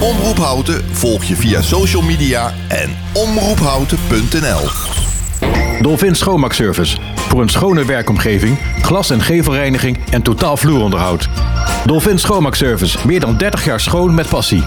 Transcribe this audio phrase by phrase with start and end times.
[0.00, 4.68] Omroep Houten volg je via social media en omroephouten.nl.
[5.80, 6.96] Dolphin Schoonmaakservice.
[7.14, 11.28] Voor een schone werkomgeving, glas- en gevelreiniging en totaal vloeronderhoud.
[11.86, 12.98] Dolphin Schoonmaakservice.
[13.06, 14.62] Meer dan 30 jaar schoon met passie.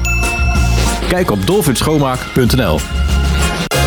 [1.08, 2.80] Kijk op dolphinschoonmaak.nl.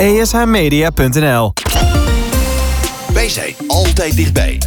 [0.00, 1.52] ESHmedia.nl
[3.12, 4.58] Wij zijn altijd dichtbij.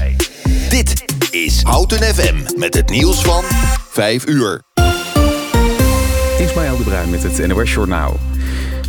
[0.70, 3.44] Dit is Houten FM met het nieuws van
[3.90, 4.62] 5 uur.
[6.38, 8.20] Ismaël de Bruin met het NOS Journaal.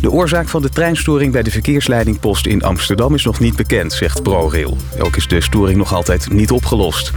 [0.05, 4.23] De oorzaak van de treinstoring bij de verkeersleidingpost in Amsterdam is nog niet bekend, zegt
[4.23, 4.77] ProRail.
[4.99, 7.11] Ook is de storing nog altijd niet opgelost.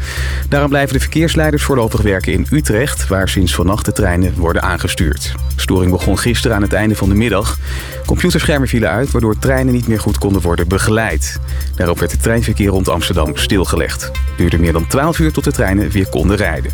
[0.49, 5.33] Daarom blijven de verkeersleiders voorlopig werken in Utrecht, waar sinds vannacht de treinen worden aangestuurd.
[5.55, 7.59] De storing begon gisteren aan het einde van de middag.
[8.07, 11.41] Computerschermen vielen uit, waardoor treinen niet meer goed konden worden begeleid.
[11.77, 14.03] Daarop werd het treinverkeer rond Amsterdam stilgelegd.
[14.03, 16.71] Het duurde meer dan 12 uur tot de treinen weer konden rijden.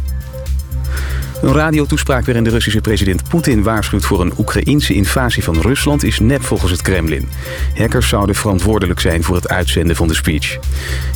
[1.45, 6.19] Een radiotoespraak waarin de Russische president Poetin waarschuwt voor een Oekraïnse invasie van Rusland is
[6.19, 7.29] nep volgens het Kremlin.
[7.77, 10.59] Hackers zouden verantwoordelijk zijn voor het uitzenden van de speech.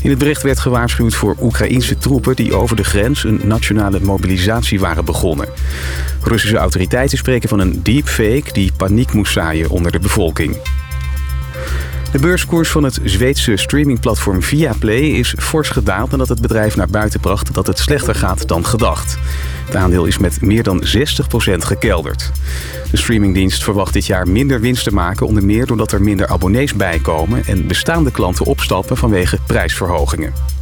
[0.03, 4.81] In het bericht werd gewaarschuwd voor Oekraïnse troepen die over de grens een nationale mobilisatie
[4.81, 5.49] waren begonnen.
[6.22, 10.56] Russische autoriteiten spreken van een deepfake die paniek moest zaaien onder de bevolking.
[12.13, 17.21] De beurskoers van het Zweedse streamingplatform Viaplay is fors gedaald nadat het bedrijf naar buiten
[17.21, 19.19] bracht dat het slechter gaat dan gedacht.
[19.67, 20.85] Het aandeel is met meer dan 60%
[21.59, 22.33] gekelderd.
[22.91, 26.75] De streamingdienst verwacht dit jaar minder winst te maken, onder meer doordat er minder abonnees
[26.75, 30.58] bijkomen en bestaande klanten opstappen vanwege prijsverhogingen.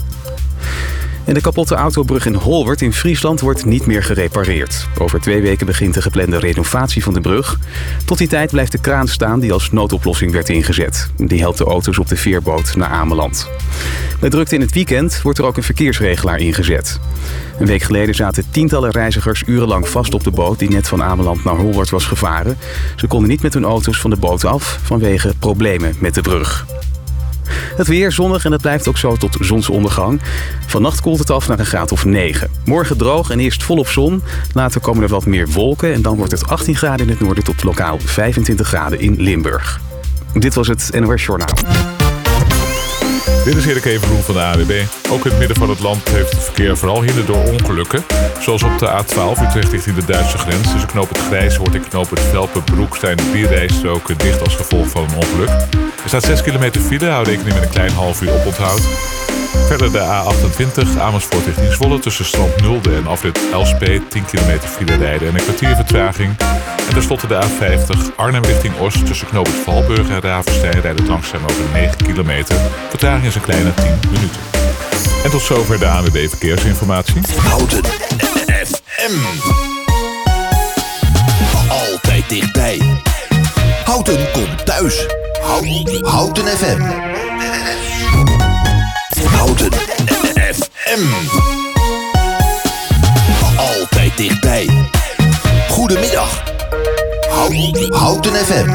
[1.27, 4.89] En de kapotte autobrug in Holwert in Friesland wordt niet meer gerepareerd.
[4.99, 7.59] Over twee weken begint de geplande renovatie van de brug.
[8.05, 11.11] Tot die tijd blijft de kraan staan die als noodoplossing werd ingezet.
[11.17, 13.49] Die helpt de auto's op de veerboot naar Ameland.
[14.21, 17.01] Bij drukte in het weekend wordt er ook een verkeersregelaar ingezet.
[17.59, 20.59] Een week geleden zaten tientallen reizigers urenlang vast op de boot...
[20.59, 22.59] die net van Ameland naar Holwert was gevaren.
[22.97, 26.67] Ze konden niet met hun auto's van de boot af vanwege problemen met de brug.
[27.77, 30.21] Het weer zonnig en het blijft ook zo tot zonsondergang.
[30.67, 32.51] Vannacht koelt het af naar een graad of 9.
[32.65, 34.23] Morgen droog en eerst volop zon.
[34.53, 37.45] Later komen er wat meer wolken en dan wordt het 18 graden in het noorden
[37.45, 39.81] tot lokaal 25 graden in Limburg.
[40.35, 42.06] Dit was het NOS Journaal.
[43.47, 44.83] Dit is Erik Evenroen van de AWB.
[45.11, 48.05] Ook in het midden van het land heeft het verkeer vooral hinder door ongelukken.
[48.41, 50.71] Zoals op de A12 Utrecht richting de Duitse grens.
[50.71, 54.89] Tussen knoop het Grijs wordt in knoop het Velpenbroek zijn vier rijstroken dicht als gevolg
[54.89, 55.49] van een ongeluk.
[56.03, 58.81] Er staat 6 kilometer file, hou rekening met een klein half uur oponthoud.
[59.67, 64.97] Verder de A28 Amersfoort richting Zwolle tussen Strand Nulde en afrit Elspet 10 kilometer file
[64.97, 66.37] rijden en een kwartier vertraging.
[66.89, 71.45] En tenslotte de A50 Arnhem richting Oost tussen knoop het Valburg en Ravenstein rijden langzaam
[71.45, 72.57] over 9 kilometer.
[72.89, 74.41] Vertraging is een kleine 10 minuten.
[75.25, 77.21] En tot zover de ANWB Verkeersinformatie.
[77.37, 77.85] Houten
[78.65, 79.15] FM.
[81.69, 82.81] Altijd dichtbij.
[83.85, 85.07] Houten komt thuis.
[86.03, 87.16] Houten FM.
[89.57, 91.03] Houten FM.
[93.57, 94.69] Altijd dichtbij.
[95.69, 96.43] Goedemiddag.
[97.91, 98.71] Houten, FM.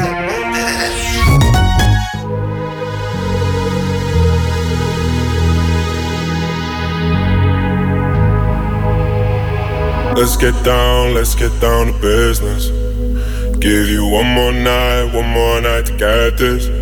[10.14, 12.70] Let's get down, let's get down to business.
[13.58, 16.81] Give you one more night, one more night to get this.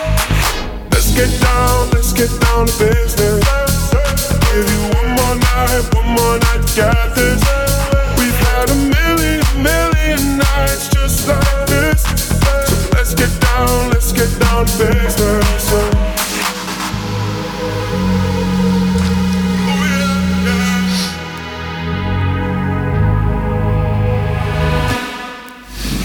[1.15, 3.43] Get down, let's get down to business.
[4.51, 6.61] Give you one more night, one more night
[7.15, 7.41] this.
[8.17, 12.01] We've had a million, million nights just like this.
[12.93, 15.71] Let's get down, let's get down to business.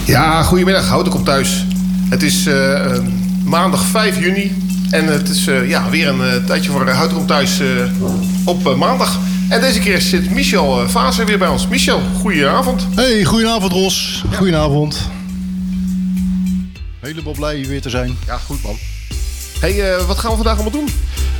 [0.06, 0.88] Ja, goedemiddag.
[0.88, 1.64] Houd ik op thuis.
[2.08, 2.98] Het is eh,
[3.44, 4.65] maandag 5 juni.
[4.90, 7.66] En het is eh, ja, weer een eh, tijdje voor ik op thuis eh,
[8.44, 9.18] op eh, maandag.
[9.48, 11.68] En deze keer zit Michel Vazer weer bij ons.
[11.68, 12.86] Michel, goedenavond.
[12.94, 14.24] Hey, goedenavond Ros.
[14.34, 15.08] Goedenavond.
[17.00, 18.16] Helemaal blij hier weer te zijn.
[18.26, 18.76] Ja, goed man.
[19.60, 20.88] hey, eh, wat gaan we vandaag allemaal doen?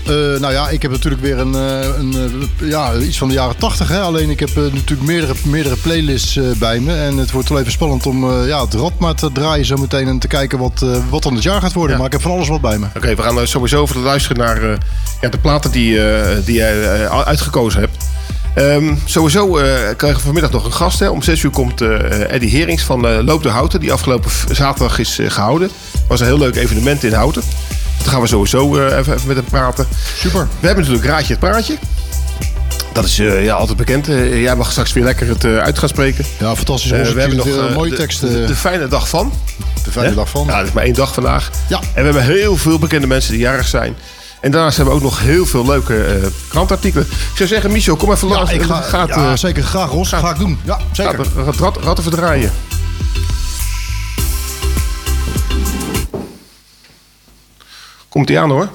[0.06, 2.14] Eh, nou ja, ik heb natuurlijk weer een, eh, een,
[2.60, 3.88] eh, ja, iets van de jaren 80.
[3.88, 4.00] Hè?
[4.00, 6.94] Alleen ik heb natuurlijk meerdere, meerdere playlists bij me.
[6.94, 10.08] En het wordt wel even spannend om ja, het rad maar te draaien zo meteen.
[10.08, 11.90] En te kijken wat, wat dan het jaar gaat worden.
[11.90, 11.96] Ja.
[11.96, 12.86] Maar ik heb van alles wat bij me.
[12.96, 14.78] Oké, we gaan sowieso even luisteren naar
[15.20, 15.98] ja, de platen die,
[16.44, 18.04] die jij uitgekozen hebt.
[18.56, 19.50] Ehm, sowieso
[19.96, 20.98] krijgen we vanmiddag nog een gast.
[20.98, 21.08] Hè.
[21.08, 23.80] Om 6 uur komt Eddie Herings van eh, Loop de Houten.
[23.80, 25.70] Die afgelopen zaterdag is eh, gehouden.
[26.08, 27.42] was een heel leuk evenement in Houten.
[28.06, 29.86] Daar gaan we sowieso eh, even, even met hem praten.
[30.16, 30.48] Super.
[30.60, 31.78] We hebben natuurlijk Raadje het Praatje.
[32.92, 34.08] Dat is eh, ja, altijd bekend.
[34.08, 36.24] Eh, jij mag straks weer lekker het eh, uit gaan spreken.
[36.38, 36.90] Ja, fantastisch.
[36.90, 38.20] We hebben nog mooie de- tekst.
[38.20, 39.32] De, de fijne dag van.
[39.84, 40.46] de fijne dag van.
[40.46, 41.50] Ja, het is maar één dag vandaag.
[41.68, 41.78] Ja.
[41.80, 43.96] En we hebben heel veel bekende mensen die jarig zijn.
[44.40, 47.06] En daarnaast hebben we ook nog heel veel leuke krantartikelen.
[47.06, 48.52] Ik zou zeggen, Michel, kom even Ja, langs.
[48.52, 49.62] ik ga, gaat, ja, zeker.
[49.62, 50.08] Graag Ros.
[50.08, 50.58] Ga ik doen.
[50.64, 51.26] Ja, zeker.
[51.44, 52.50] gaat rat, rat even
[58.16, 58.68] Komt ie aan hoor.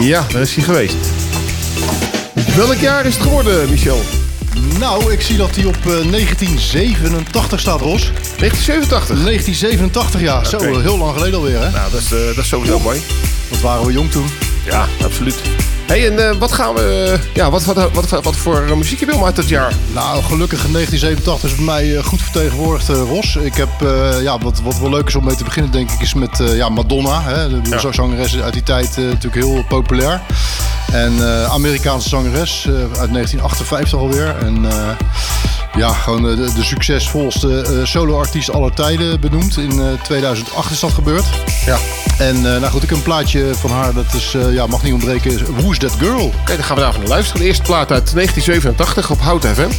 [0.00, 0.94] Ja, daar is hij geweest.
[2.56, 4.00] Welk jaar is het geworden, Michel?
[4.78, 8.02] Nou, ik zie dat hij op eh, 1987 staat, Ros.
[8.02, 9.22] 1987.
[9.22, 10.44] 1987, ja.
[10.44, 11.70] Zo, eh, heel lang geleden alweer, hè?
[11.70, 13.02] Nou, dat is, eh, dat is sowieso mooi.
[13.50, 14.26] Wat waren we jong toen.
[14.64, 15.34] Ja, absoluut.
[15.86, 17.12] hey, en eh, wat gaan we...
[17.20, 19.72] eh, ja, wat, wat, wat, wat, voor eh, muziek heb je om uit dat jaar?
[19.92, 23.36] Nou, gelukkig in 1987 is bij mij goed vertegenwoordigd eh, Ros.
[23.36, 23.68] Ik heb,
[24.22, 26.68] ja, wat, wat wel leuk is om mee te beginnen, denk ik, is met ja,
[26.68, 27.22] Madonna.
[27.22, 27.48] Hè.
[27.62, 27.92] De Ja.
[27.92, 30.20] zangeres uit die tijd natuurlijk heel populair.
[30.92, 31.12] En
[31.50, 34.36] Amerikaanse zangeres uit 1958 alweer.
[34.38, 34.66] En
[35.76, 39.56] ja, gewoon eh, de, de succesvolste eh, solo-artiest aller tijden benoemd.
[39.56, 41.24] In eh, 2008 is dat gebeurd.
[41.66, 41.78] Ja.
[42.18, 44.82] En eh, nou goed, ik heb een plaatje van haar, dat is, eh, ja, mag
[44.82, 46.24] niet ontbreken, Who's That Girl?
[46.24, 47.40] Oké, dan gaan we daarvan naar luisteren.
[47.40, 49.70] De eerste plaat uit 1987 op Hout FM.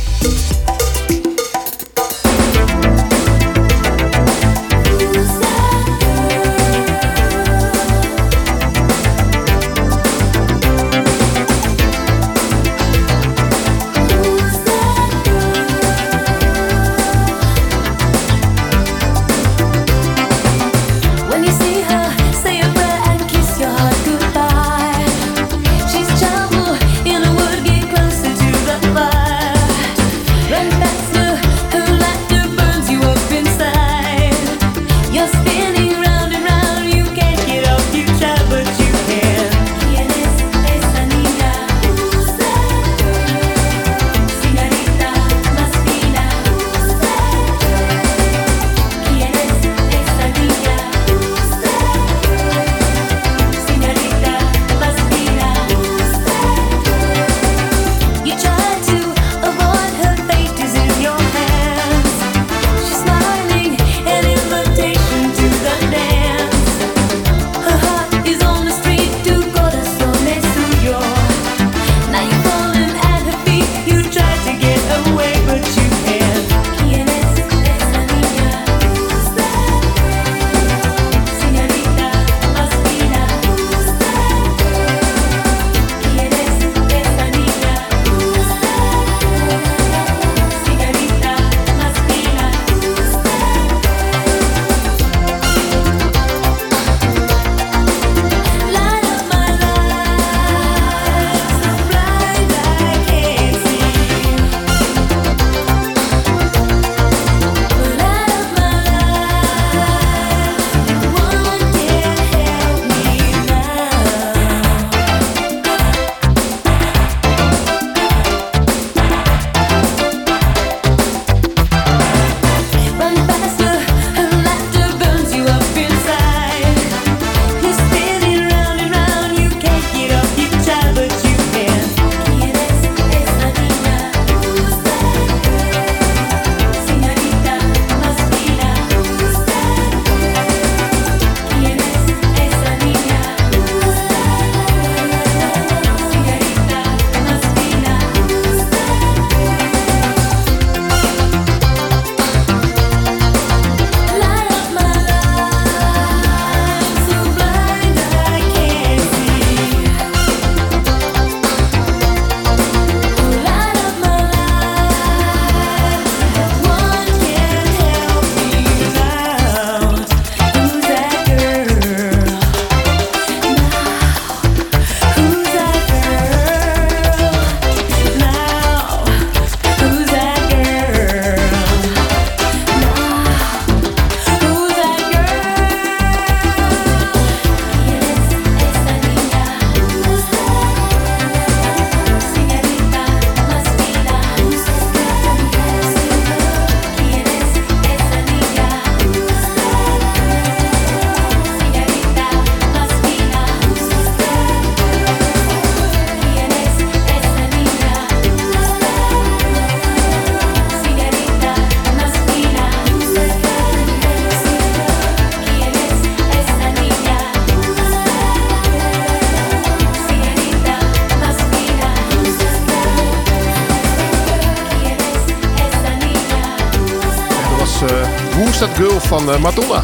[229.29, 229.83] Eh, Madonna.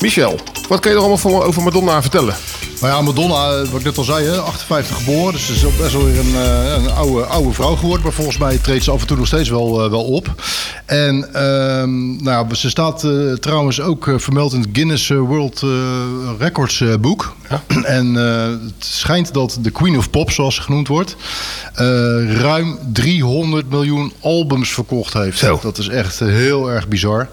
[0.00, 0.38] Michel,
[0.68, 2.34] wat kan je er allemaal over Madonna vertellen?
[2.80, 5.32] Nou ja, Madonna, eh, wat ik net al zei, hè, 58 geboren.
[5.32, 8.02] Dus ze is best wel weer een, eh, een oude, oude vrouw geworden.
[8.02, 10.34] Maar volgens mij treedt ze af en toe nog steeds wel, wel op.
[10.86, 13.06] En ehm, nou, ja, ze staat
[13.40, 15.62] trouwens ook vermeld in het Guinness World
[16.38, 17.34] Records boek.
[17.98, 21.16] En eh, het schijnt dat de Queen of Pop, zoals ze genoemd wordt,
[22.40, 25.38] ruim 300 miljoen albums verkocht heeft.
[25.38, 25.58] Zo.
[25.62, 27.28] Dat is echt eh, heel erg bizar.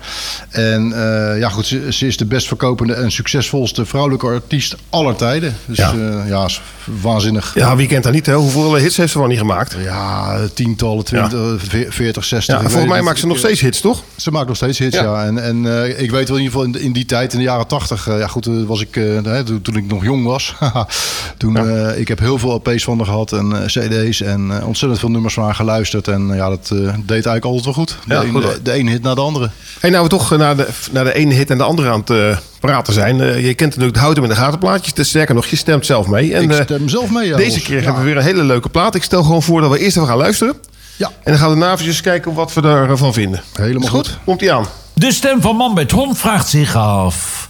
[0.50, 5.16] En eh, ja, goed, ze, ze is de best verkopende en succesvolste vrouwelijke artiest aller
[5.16, 5.56] tijden.
[5.66, 5.94] Dus Ja.
[6.28, 6.62] ja, is
[7.02, 7.52] waanzinnig.
[7.56, 8.26] Ja, wie kent dat niet?
[8.26, 8.34] Hè?
[8.34, 9.76] Hoeveel hits heeft ze wel niet gemaakt?
[9.84, 12.48] Ja, tientallen, 20, ve- 40, 60.
[12.48, 14.04] Ja, ik weet volgens mij maakt ze nog steeds hits, toch?
[14.16, 15.04] Ze maakt nog steeds hits, Ja.
[15.04, 15.26] ja.
[15.26, 17.46] En, en eh, ik weet wel in ieder geval in, in die tijd, in de
[17.46, 20.56] jaren tachtig, eh, ja goed, eh, was ik, eh, toen, toen ik nog jong was.
[21.38, 24.68] toen, eh, ik heb heel veel LP's van haar gehad en eh, CD's en eh,
[24.68, 26.08] ontzettend veel nummers van haar geluisterd.
[26.08, 27.98] En eh, ja, dat eh, deed eigenlijk altijd wel goed.
[28.08, 29.50] De, Ja, een- goed, de, de ene hit na de andere.
[29.80, 32.10] Hey, nou we toch naar de, naar de ene hit en de andere aan het
[32.10, 33.18] eh, praten zijn.
[33.18, 34.94] Je kent natuurlijk het houten met de gatenplaatjes.
[34.94, 36.34] Dus sterker nog, je stemt zelf mee.
[36.34, 37.84] En, ik stem zelf mee, ja, Deze keer Ja.
[37.84, 38.96] hebben we weer een hele leuke plaat.
[38.96, 40.56] Ik stel gewoon voor dat we eerst even gaan luisteren.
[40.96, 41.08] Ja.
[41.08, 43.42] En dan gaan we daarna even kijken wat we ervan vinden.
[43.54, 44.18] Helemaal goed.
[44.26, 44.66] Komt ie aan.
[44.94, 47.50] De stem van Man met Hond vraagt zich af...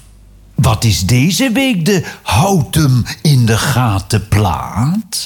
[0.55, 5.25] Wat is deze week de houd hem in de gaten plaat?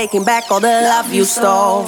[0.00, 1.84] Taking back all the love you stole.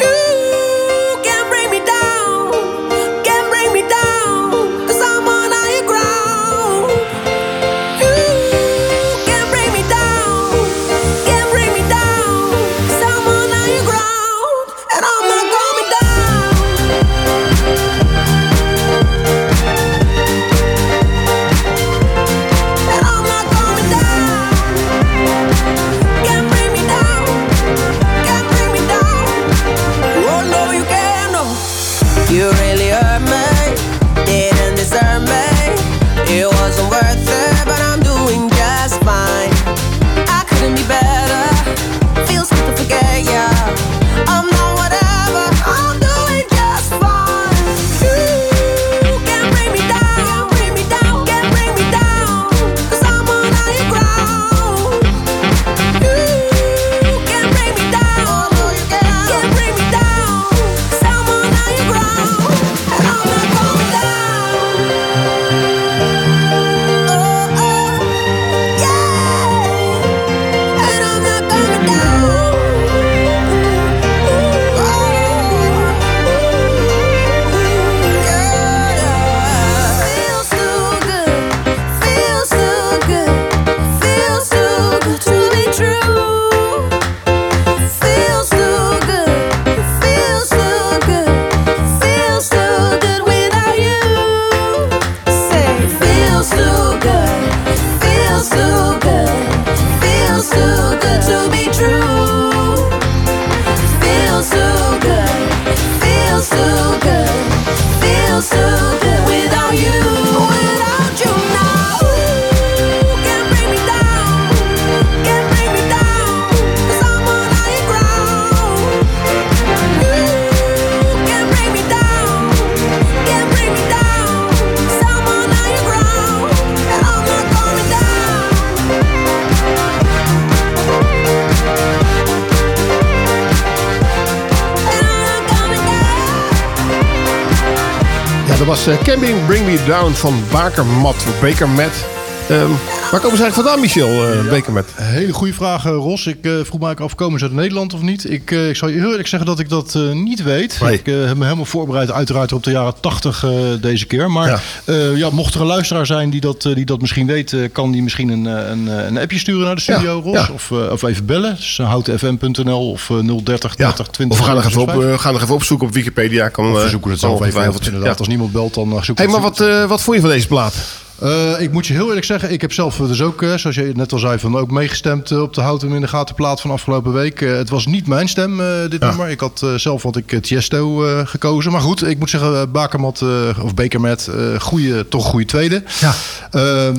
[140.13, 141.27] Down van Bakermat.
[141.41, 142.05] Bakermat.
[142.49, 142.71] Ehm,
[143.13, 144.33] waar komen ze eigenlijk vandaan, Michel?
[144.45, 144.87] eh Bakermat?
[144.95, 146.27] Hele goede vraag, eh, Ros.
[146.27, 148.31] Ik eh, vroeg me eigenlijk af, komen ze uit Nederland of niet?
[148.31, 150.79] Ik, eh, ik zal je heel eerlijk zeggen dat ik dat eh, niet weet.
[150.83, 150.93] Nee.
[150.95, 154.31] Ik eh, heb me helemaal voorbereid, uiteraard op de jaren 80 eh, deze keer.
[154.31, 154.49] Maar
[154.87, 154.95] Ja.
[155.15, 155.31] ja.
[155.31, 157.53] mocht er een luisteraar zijn die dat, eh, die dat misschien weet...
[157.53, 160.31] eh, kan die misschien een, eh, een, eh, een appje sturen naar de studio, Ja,
[160.39, 160.49] Ros.
[160.51, 161.55] Of, eh, of even bellen.
[161.57, 163.87] Dus houtenfm.nl of eh, 030 Ja.
[163.87, 165.17] 30 20 Of we gaan nog, even op, 65.
[165.19, 166.49] eh, gaan nog even opzoeken op Wikipedia.
[166.49, 167.73] Kan, eh, we zoeken het zelf even.
[167.85, 170.17] Inderdaad, als niemand belt, dan eh, zoeken Hey, we maar het wat, eh, wat vond
[170.17, 170.75] je van deze plaat?
[171.19, 173.93] Eh, ik moet je heel eerlijk zeggen, ik heb zelf dus ook, eh, zoals je
[173.95, 177.13] net al zei, van ook meegestemd eh, op de Houten in de Gatenplaat van afgelopen
[177.13, 177.41] week.
[177.41, 179.29] Het was niet mijn stem, dit nummer.
[179.29, 181.73] Ik had zelf had ik Tiesto gekozen.
[181.73, 183.25] Maar goed, ik moet zeggen, Bakermat,
[183.63, 185.83] of Bekermat, goede, toch goede tweede.
[186.01, 186.15] Ja.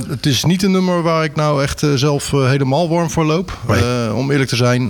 [0.08, 3.58] Het is niet een nummer waar ik nou echt zelf helemaal warm voor loop.
[4.13, 4.89] Om eerlijk te zijn,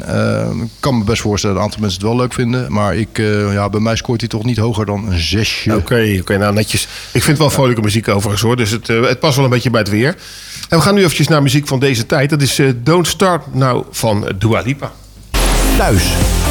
[0.63, 2.71] ik kan me best voorstellen dat een aantal mensen het wel leuk vinden.
[2.71, 3.17] Maar ik,
[3.51, 5.75] ja, bij mij scoort hij toch niet hoger dan een zesje.
[5.75, 6.83] Oké, oké, nou netjes.
[7.11, 8.55] Ik vind het wel vrolijke muziek overigens hoor.
[8.55, 10.15] Dus het, het past wel een beetje bij het weer.
[10.69, 12.29] En we gaan nu eventjes naar muziek van deze tijd.
[12.29, 14.91] Dat is eh, Don't Start Now van Dua Lipa.
[15.77, 16.03] Thuis,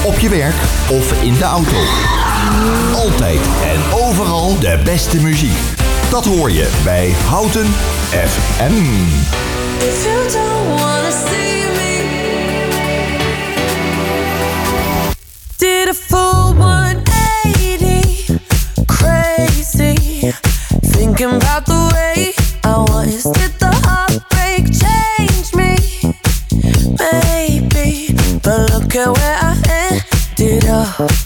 [0.05, 0.55] op je werk
[0.89, 1.77] of in de auto.
[2.95, 5.57] Altijd en overal de beste muziek.
[6.11, 7.67] Dat hoor je bij Houten
[8.11, 8.73] FM.
[9.79, 12.05] If you don't wanna see me,
[15.57, 18.39] did a full 180,
[18.87, 20.33] crazy,
[20.81, 22.42] thinking about the way
[31.05, 31.22] Oh.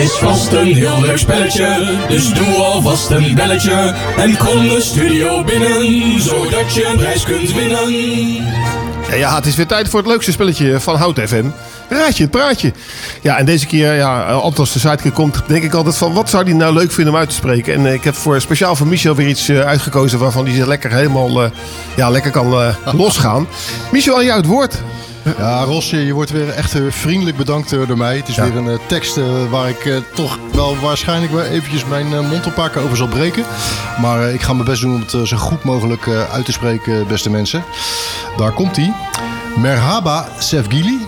[0.00, 3.94] Is vast een heel leuk spelletje, dus doe alvast een belletje.
[4.16, 7.92] En kom de studio binnen, zodat je een prijs kunt winnen.
[9.08, 11.44] Ja, ja, het is weer tijd voor het leukste spelletje van Hout FM.
[11.88, 12.72] Raad je het praatje.
[13.20, 16.12] Ja, en deze keer, ja, als de sidekick komt, denk ik altijd van...
[16.12, 17.74] wat zou hij nou leuk vinden om uit te spreken?
[17.74, 20.18] En eh, ik heb voor, speciaal voor Michel weer iets eh, uitgekozen...
[20.18, 21.50] waarvan hij lekker helemaal eh,
[21.96, 23.46] ja, lekker kan losgaan.
[23.92, 24.78] Michel, aan jou het woord.
[25.38, 28.16] Ja, Ros, je wordt weer echt eh, vriendelijk bedankt eh, door mij.
[28.16, 29.18] Het is weer een eh, tekst
[29.50, 33.44] waar ik toch wel waarschijnlijk wel eventjes mijn mond een paar keer over zal breken.
[34.00, 37.30] Maar ik ga mijn best doen om het zo goed mogelijk uit te spreken, beste
[37.30, 37.64] mensen.
[38.36, 38.94] Daar komt hij.
[39.56, 41.06] Merhaba Sevgili,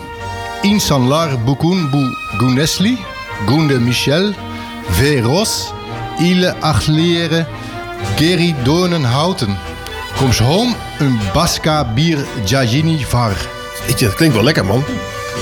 [0.63, 2.99] insanlar bukun bu gunesli,
[3.47, 4.33] gunde Michel,
[4.89, 5.73] veros,
[6.19, 7.47] ile achleren,
[8.17, 9.59] geri donen houten.
[10.17, 13.62] Koms home een baska bier jajini var.
[13.87, 14.85] Je, dat klinkt wel lekker, man.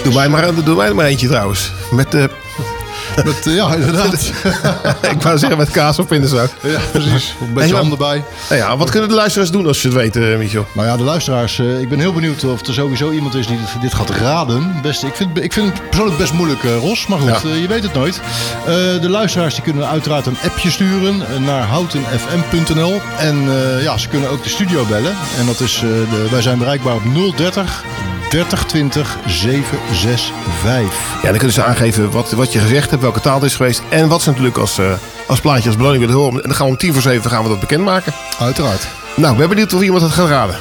[0.02, 1.72] Doe mij maar, doe mij er maar eentje trouwens.
[1.90, 2.24] Met, eh
[3.24, 4.12] Met, eh, ja, inderdaad.
[5.14, 6.48] ik wou zeggen met kaas of pindasaus.
[6.62, 7.34] Ja, precies.
[7.40, 8.24] Een beetje ham erbij.
[8.48, 10.66] Nou ja, wat kunnen de luisteraars doen als ze het weten, Michel?
[10.72, 13.56] Nou ja, de luisteraars, eh, ik ben heel benieuwd of er sowieso iemand is die
[13.56, 14.74] dit, dit gaat raden.
[14.82, 17.06] Best, ik, vind, ik vind het persoonlijk best moeilijk, eh, Ros.
[17.06, 17.48] Maar goed, Ja.
[17.50, 18.20] eh, je weet het nooit.
[18.60, 23.00] Eh, de luisteraars die kunnen uiteraard een appje sturen eh, naar houtenfm.nl.
[23.18, 25.14] En eh, ja, ze kunnen ook de studio bellen.
[25.38, 27.02] En dat is, eh, de, wij zijn bereikbaar op
[27.36, 27.84] 030
[28.30, 31.22] 3020 765.
[31.22, 33.82] Ja, dan kunnen ze aangeven wat, wat je gezegd hebt, welke taal het is geweest.
[33.88, 34.92] En wat ze natuurlijk als, eh,
[35.26, 36.42] als plaatje, als beloning willen horen.
[36.42, 38.12] En dan gaan we om tien voor zeven gaan we dat bekendmaken.
[38.38, 38.86] Uiteraard.
[39.16, 40.58] Nou, ik ben benieuwd of iemand het gaat raden.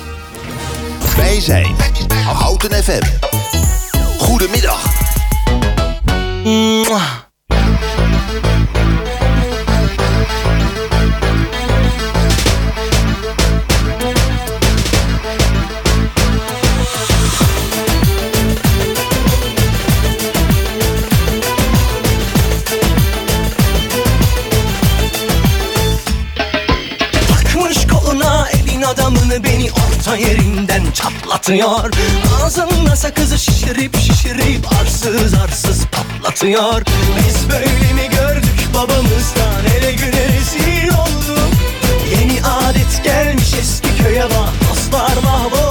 [1.16, 1.76] Wij zijn
[2.26, 3.04] Houten FM.
[4.18, 5.00] Goedemiddag.
[6.44, 7.19] Takmış
[31.40, 31.92] çatlatıyor
[32.44, 36.82] Ağzında sakızı şişirip şişirip arsız arsız patlatıyor.
[37.18, 41.54] Biz böyle mi gördük babamızdan ele güne rezil olduk?
[42.12, 45.69] Yeni adet gelmiş eski köye bak dostlar mahvoldu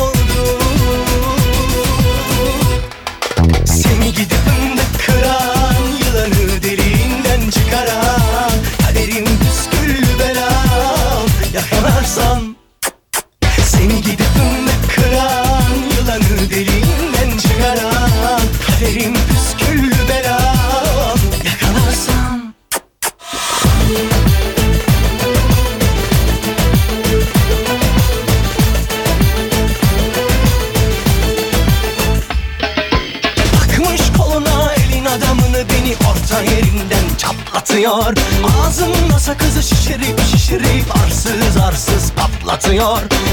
[42.69, 43.28] Señor.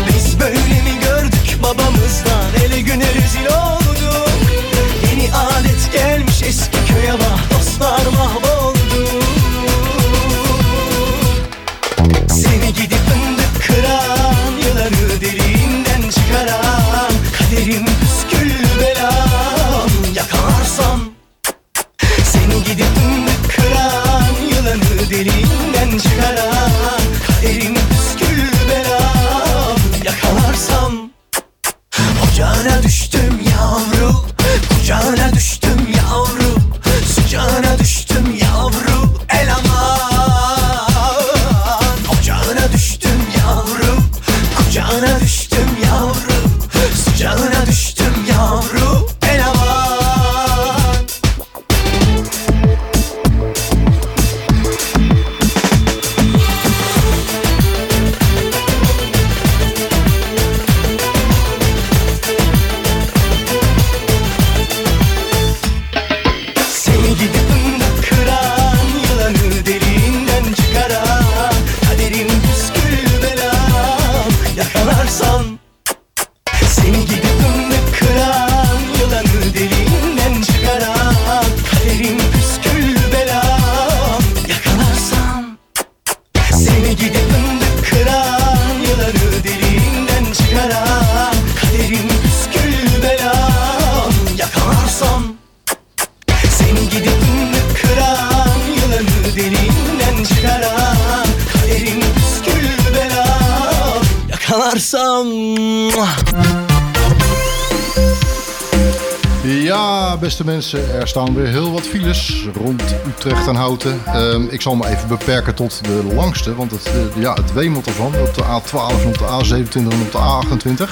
[111.15, 114.01] Staan weer heel wat files rond Utrecht en Houten.
[114.05, 117.87] Ehm, ik zal me even beperken tot de langste, want het, eh, ja, het wemelt
[117.87, 118.13] ervan.
[118.27, 120.89] Op de A12 en op de A27 en op de A28.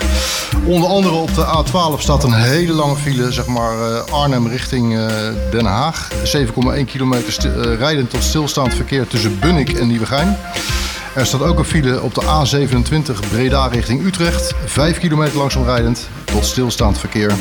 [0.66, 4.98] Onder andere op de A12 staat een hele lange file, zeg maar eh, Arnhem richting
[4.98, 5.08] eh,
[5.52, 6.12] Den Haag.
[6.24, 10.38] 7,1 kilometer sti- eh, rijden tot stilstaand verkeer tussen Bunnik en Nieuwegein.
[11.16, 14.54] Er staat ook een file op de A27 Breda richting Utrecht.
[14.66, 17.32] 5 kilometer langzaam rijdend tot stilstaand verkeer.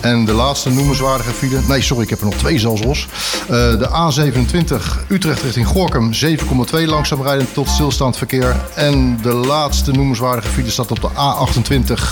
[0.00, 1.60] En de laatste noemenswaardige file...
[1.68, 3.08] Nee, sorry, ik heb er nog twee zelfs los.
[3.42, 4.74] Eh, de A27
[5.08, 6.12] Utrecht richting Gorkum.
[6.14, 8.56] 7,2 langzaam rijdend tot stilstaand verkeer.
[8.74, 12.02] En de laatste noemenswaardige file staat op de A28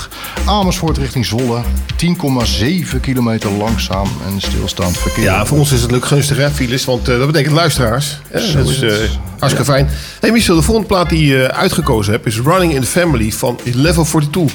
[0.44, 1.61] Amersfoort richting Zwolle.
[2.94, 5.24] 10,7 kilometer langzaam en stilstaand verkeer.
[5.24, 6.85] Ja, voor ons is het leuk gunstig, hè, files.
[6.85, 8.18] Want eh, dat betekent luisteraars.
[8.33, 8.92] Dat is eh,
[9.38, 9.88] hartstikke fijn.
[10.20, 12.27] hey Michel, de volgende plaat die je uitgekozen hebt...
[12.27, 14.53] is Running in the Family van Level 42.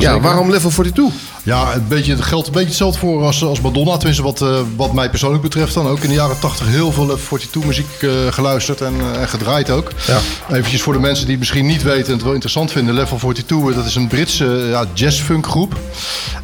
[0.00, 1.14] Ja, waarom Level 42?
[1.42, 3.96] Ja, een beetje, het geldt een beetje hetzelfde voor als, als Madonna.
[3.96, 5.86] Tenminste, wat, eh, wat mij persoonlijk betreft dan.
[5.86, 9.28] Ook in de jaren 80 heel veel Level 42 muziek eh, geluisterd en, eh, en
[9.28, 9.92] gedraaid ook.
[10.06, 10.18] Ja.
[10.50, 12.94] Eventjes voor de mensen die het misschien niet weten en het wel interessant vinden.
[12.94, 15.74] Level 42, eh, dat is een Britse eh, ja, jazz-funk groep.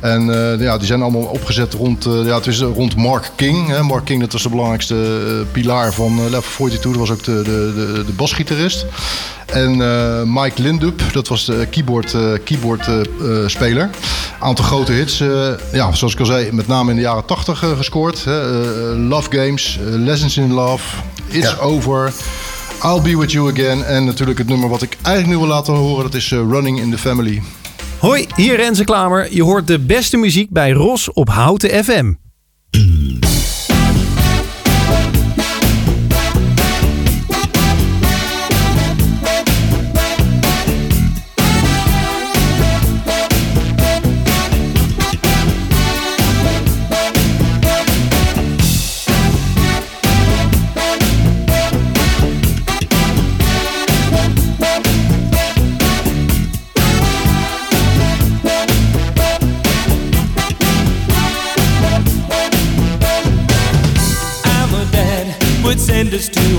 [0.02, 3.68] En eh, ja, die zijn allemaal opgezet rond, eh, ja, het is rond Mark King.
[3.68, 3.82] Hè.
[3.82, 6.90] Mark King, dat was de belangrijkste eh, pilaar van eh, Level 42.
[6.90, 8.86] Dat was ook de, de, de, de basgitarist.
[9.46, 13.00] En eh, Mike Lindup, dat was de keyboard, eh, keyboard eh,
[13.46, 13.90] speler.
[14.38, 17.62] Aantal grote hits, eh, ja, zoals ik al zei, met name in de jaren 80
[17.62, 18.24] eh, gescoord.
[18.24, 18.40] Hè.
[18.94, 20.96] Love Games, Lessons in Love,
[21.28, 21.56] It's Ja.
[21.56, 22.12] Over,
[22.84, 23.84] I'll Be With You Again.
[23.84, 26.90] En natuurlijk het nummer wat ik eigenlijk nu wil laten horen, dat is Running in
[26.90, 27.42] the Family.
[27.98, 29.34] Hoi, hier Renze Klamer.
[29.34, 32.12] Je hoort de beste muziek bij Ros op Houten FM.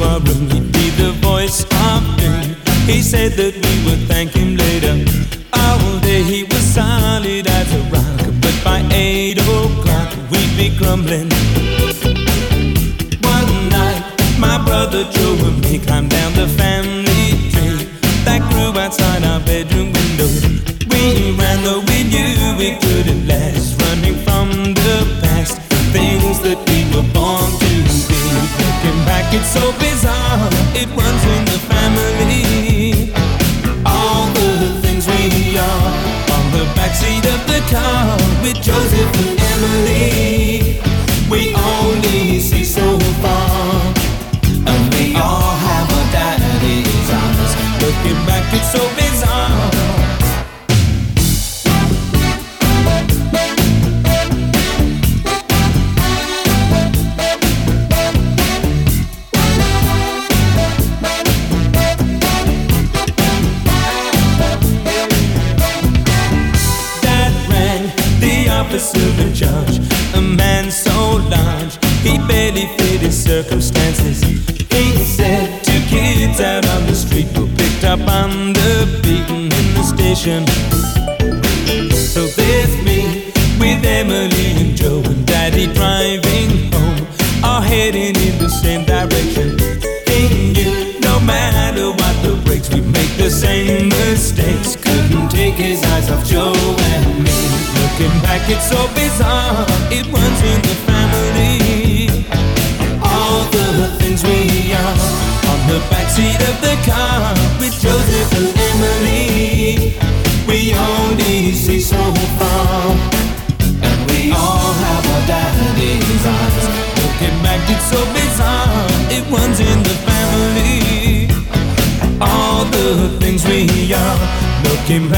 [0.04, 0.50] Room.
[0.50, 2.56] He'd be the voice of doom.
[2.86, 4.96] He said that we would thank him later.
[5.54, 11.30] All day he was solid as a rock, but by eight o'clock we'd be grumbling.
[13.34, 14.04] One night,
[14.38, 17.88] my brother Joe and me climbed down the family tree
[18.26, 20.30] that grew outside our bedroom window.
[20.92, 25.62] We ran though we knew we couldn't last, running from the past,
[25.96, 27.63] things that we were born to
[29.36, 30.50] it's so bizarre.
[30.76, 31.53] It runs in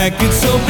[0.09, 0.64] back, it's so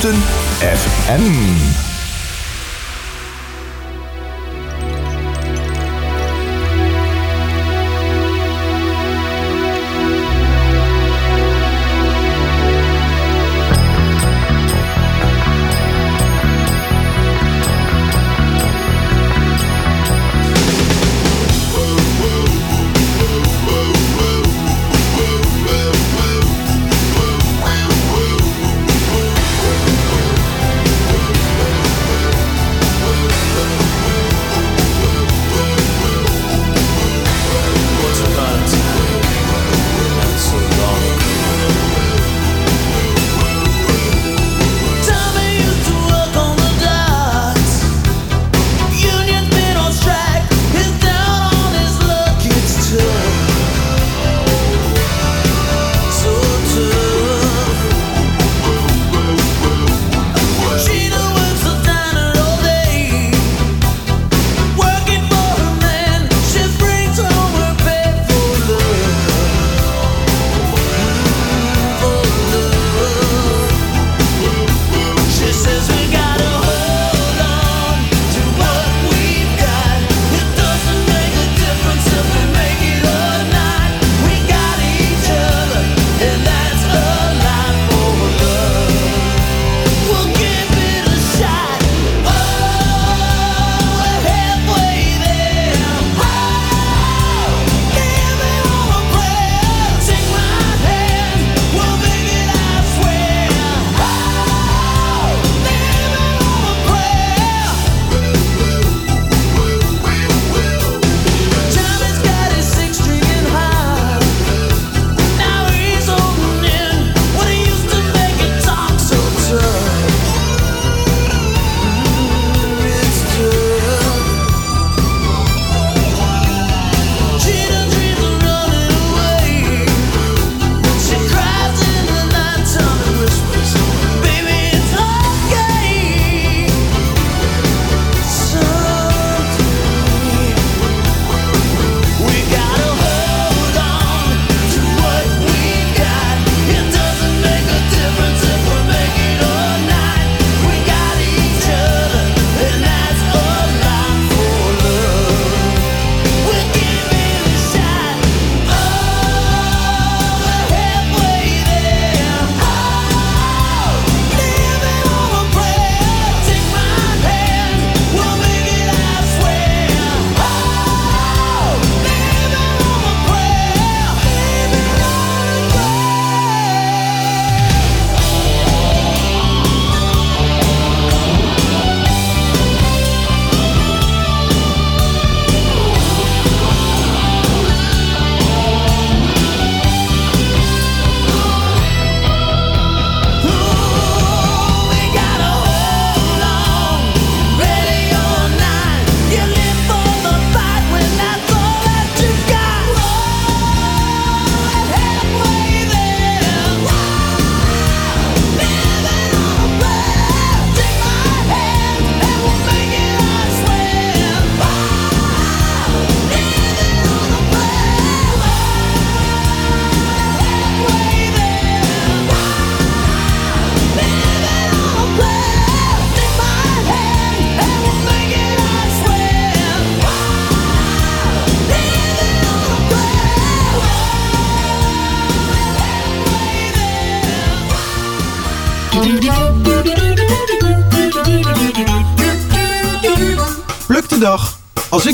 [0.00, 0.16] Houten
[0.62, 1.89] FM.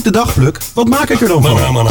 [0.06, 1.88] De dag pluk, wat maak ik er dan van?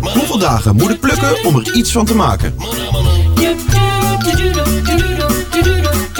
[0.00, 2.54] Hoeveel dagen moet ik plukken om er iets van te maken?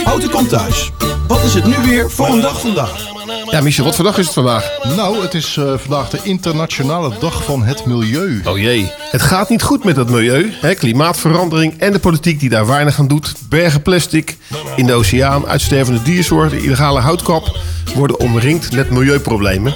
[0.05, 0.91] Houten komt thuis.
[1.29, 3.07] Wat is het nu weer voor een dag vandaag?
[3.51, 4.71] Ja, Michel, wat voor dag is het vandaag?
[4.97, 8.41] Nou, het is eh, vandaag de internationale dag van het milieu.
[8.45, 8.93] Oh jee.
[9.11, 10.53] Het gaat niet goed met het milieu.
[10.61, 10.75] Hè?
[10.75, 13.35] Klimaatverandering en de politiek die daar weinig aan doet.
[13.49, 14.37] Bergen plastic
[14.77, 17.57] in de oceaan, uitstervende diersoorten, illegale houtkap
[17.93, 19.75] worden omringd met milieuproblemen.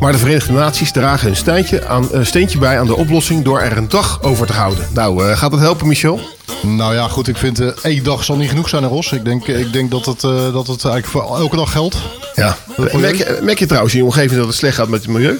[0.00, 3.60] Maar de Verenigde Naties dragen hun steentje, aan, een steentje bij aan de oplossing door
[3.60, 4.88] er een dag over te houden.
[4.94, 6.20] Nou, eh, gaat dat helpen, Michel?
[6.62, 9.12] Nou ja, goed, ik vind eh één dag zal niet genoeg zijn, Ros.
[9.12, 11.96] Ik denk, ik denk dat, het, eh, dat het eigenlijk voor elke dag geldt.
[12.34, 12.56] Ja.
[12.76, 15.38] Merk je, merk je trouwens in je omgeving dat het slecht gaat met het milieu?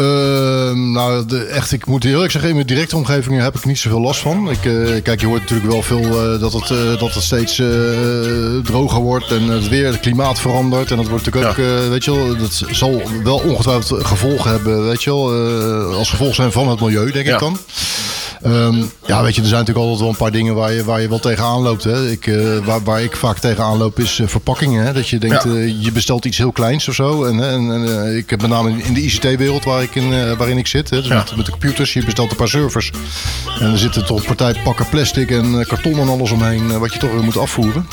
[0.00, 3.78] Ehm, nou, de, echt, ik moet eerlijk zeggen, in mijn directe omgeving heb ik niet
[3.78, 4.50] zoveel last van.
[4.50, 7.62] Ik, eh, kijk, je hoort natuurlijk wel veel eh, dat, het, eh, dat het steeds
[8.64, 10.90] droger wordt en het weer, het klimaat verandert.
[10.90, 15.02] En dat wordt natuurlijk ook, weet je wel, dat zal wel ongetwijfeld gevolgen hebben, weet
[15.02, 15.32] je wel,
[15.94, 17.58] als gevolg zijn van het milieu, denk ik dan.
[18.42, 18.76] Ehm,
[19.06, 21.08] ja, weet je, er zijn natuurlijk altijd wel een paar dingen waar je, waar je
[21.08, 21.84] wel tegenaan loopt.
[21.84, 22.10] Hè.
[22.10, 24.84] Ik, eh, waar, waar ik vaak tegenaan loop is eh, verpakkingen.
[24.84, 24.92] Hè.
[24.92, 25.50] Dat je denkt, Ja.
[25.50, 27.24] eh, je bestelt iets heel kleins of zo.
[27.24, 30.66] En, en, en, ik heb met name in de ICT-wereld waar ik in, waarin ik
[30.66, 30.90] zit.
[30.90, 30.96] Hè.
[31.00, 32.90] Dus met, met de computers, je bestelt een paar servers.
[33.60, 36.78] En er zitten toch een partij pakken plastic en karton en alles omheen.
[36.78, 37.86] wat je toch weer moet afvoeren.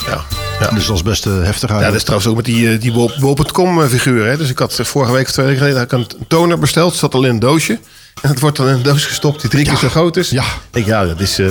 [0.60, 0.70] Ja.
[0.74, 4.26] Dus dat is best heftig Ja, dat is trouwens ook met die, die bol.com figuur.
[4.26, 4.38] Hè?
[4.38, 6.90] Dus ik had vorige week of twee weken geleden had ik een toner besteld.
[6.92, 7.80] Het zat al in een doosje.
[8.22, 10.30] En het wordt dan in een doos gestopt die drie keer zo groot is.
[10.30, 10.44] Ja.
[10.74, 11.40] Ik, ja, dat is...
[11.40, 11.48] eh,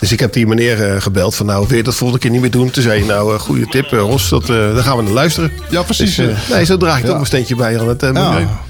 [0.00, 2.40] dus ik heb die meneer eh, gebeld van nou, wil je dat volgende keer niet
[2.40, 2.70] meer doen?
[2.70, 5.52] Toen zei hij nou, eh, goede tip Ros, dat, eh, daar gaan we naar luisteren.
[5.70, 6.14] Ja, precies.
[6.14, 7.20] Dus, nee, zo draag ik toch Ja.
[7.20, 8.10] een steentje bij aan het eh.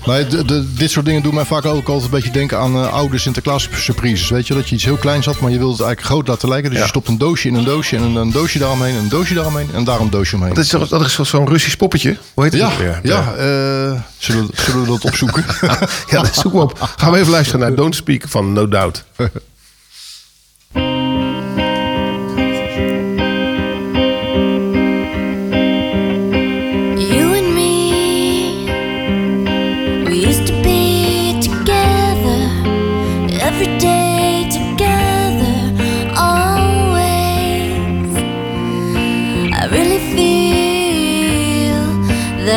[0.04, 2.74] Ja, de- de- dit soort dingen doen mij vaak ook altijd een beetje denken aan
[2.74, 4.28] eh, oude Sinterklaas surprises.
[4.30, 6.48] Weet je, dat je iets heel kleins had, maar je wilt het eigenlijk groot laten
[6.48, 6.68] lijken.
[6.70, 6.84] Dus Ja.
[6.84, 9.68] je stopt een doosje in een doosje en een, een doosje daaromheen, een doosje daaromheen
[9.74, 10.54] en daar een doosje omheen.
[10.54, 12.16] Dat is, zo- dat is zo- zo'n Russisch poppetje.
[12.34, 13.00] Hoe heet het Ja, weer?
[13.02, 15.44] ja eh, zullen, we- zullen we dat opzoeken?
[16.10, 16.92] ja, dat zoek we op.
[16.96, 19.04] Gaan we even luisteren naar Don't Speak van No Doubt.
[27.12, 27.36] You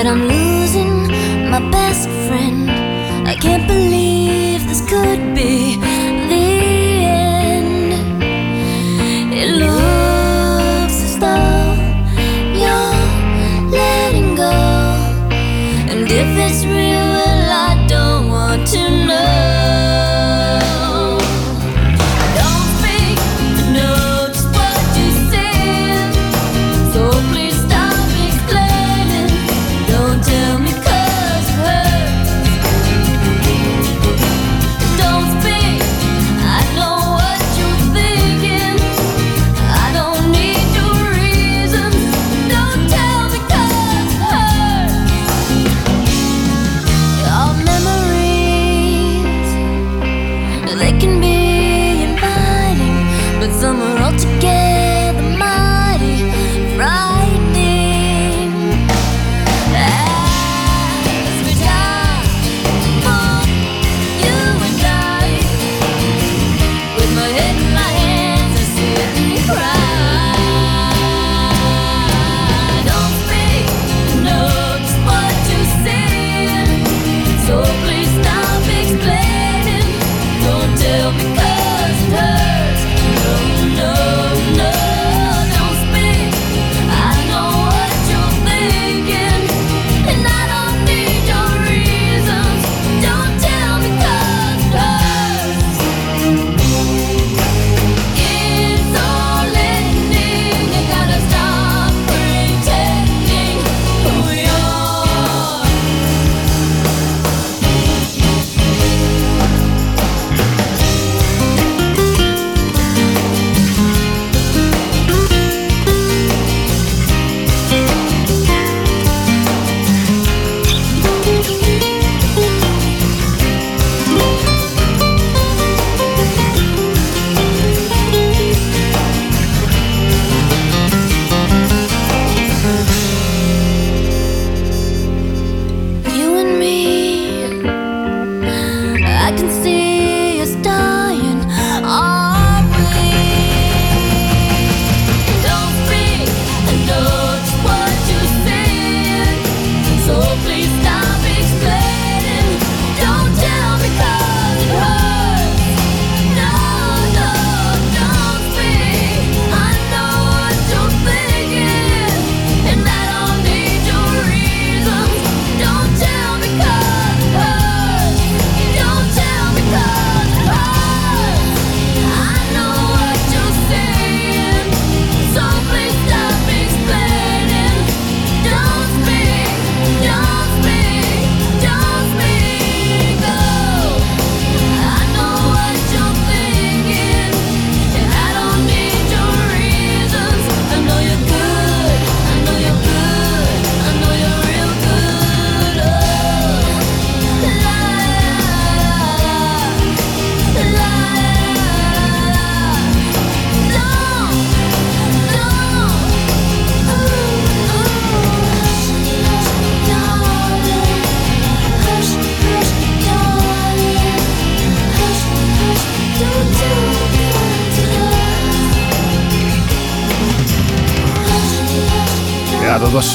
[0.05, 0.42] and me,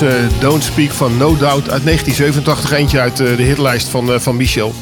[0.01, 2.73] was eh, Don't Speak van No Doubt uit 1987.
[2.73, 4.75] Eentje uit eh, de hitlijst van, eh, van Michel.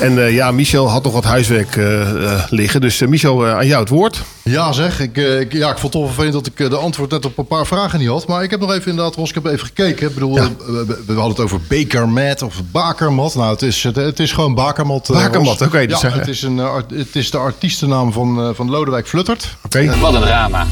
[0.00, 2.80] En eh, ja, Michel had nog wat huiswerk eh, eh, liggen.
[2.80, 4.22] Dus Michel, eh, aan jou het woord.
[4.42, 7.24] Ja zeg, ik, ik, ja, ik vond het toch vervelend dat ik de antwoord net
[7.24, 8.26] op een paar vragen niet had.
[8.26, 10.08] Maar ik heb nog even inderdaad, Ros, ik heb even gekeken.
[10.08, 13.34] Ik bedoel, we, we- we hadden het over Bakermat of Bakermat.
[13.34, 15.08] Nou, het is, het, het is gewoon Bakermat.
[15.12, 16.58] Bakermat, oké, dus ja, het, is een,
[16.94, 19.56] het is de artiestennaam van, eh, van Lodewijk Fluttert.
[19.64, 19.98] Oké.
[20.00, 20.66] Wat een drama.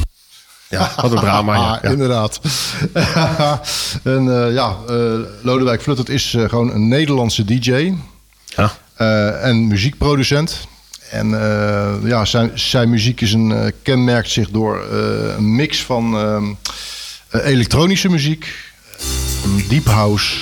[0.73, 1.79] Ja, wat een drama, ja.
[1.83, 2.39] Ah, Inderdaad.
[4.03, 4.95] en eh, ja, eh,
[5.41, 7.93] Lodewijk Fluttert is eh, gewoon een Nederlandse DJ.
[8.45, 8.71] Ja.
[9.41, 10.67] En muziekproducent.
[11.11, 11.29] En
[12.03, 14.83] ja, zijn, zijn muziek is een, kenmerkt zich door
[15.37, 16.43] een mix van ehm,
[17.33, 18.55] eh, elektronische muziek,
[19.69, 20.35] deep house